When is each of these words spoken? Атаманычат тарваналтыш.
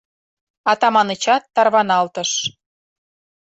Атаманычат 0.71 1.43
тарваналтыш. 1.55 2.29